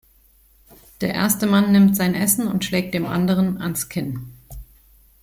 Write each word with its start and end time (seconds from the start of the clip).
Der 1.01 1.13
erste 1.13 1.45
Mann 1.45 1.71
nimmt 1.71 1.95
sein 1.95 2.15
Essen 2.15 2.47
und 2.47 2.65
schlägt 2.65 2.95
dem 2.95 3.05
anderen 3.05 3.61
ans 3.61 3.87
Kinn. 3.87 4.33